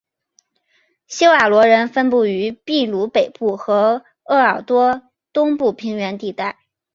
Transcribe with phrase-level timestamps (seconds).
[1.05, 6.57] 希瓦罗人分布于祕鲁北部和厄瓜多东部平原地带。